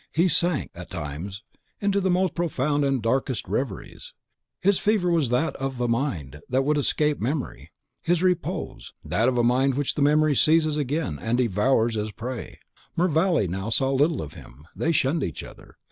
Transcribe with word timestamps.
He 0.13 0.27
sank, 0.27 0.71
at 0.73 0.89
times, 0.89 1.43
into 1.79 2.01
the 2.01 2.09
most 2.09 2.33
profound 2.33 2.83
and 2.83 2.97
the 2.97 3.01
darkest 3.07 3.47
reveries. 3.47 4.15
His 4.59 4.79
fever 4.79 5.11
was 5.11 5.29
that 5.29 5.55
of 5.57 5.79
a 5.79 5.87
mind 5.87 6.41
that 6.49 6.63
would 6.63 6.79
escape 6.79 7.21
memory, 7.21 7.69
his 8.03 8.23
repose, 8.23 8.93
that 9.05 9.29
of 9.29 9.37
a 9.37 9.43
mind 9.43 9.75
which 9.75 9.93
the 9.93 10.01
memory 10.01 10.33
seizes 10.35 10.75
again, 10.75 11.19
and 11.21 11.37
devours 11.37 11.97
as 11.97 12.09
a 12.09 12.13
prey. 12.13 12.57
Mervale 12.97 13.47
now 13.47 13.69
saw 13.69 13.91
little 13.91 14.23
of 14.23 14.33
him; 14.33 14.65
they 14.75 14.91
shunned 14.91 15.23
each 15.23 15.43
other. 15.43 15.75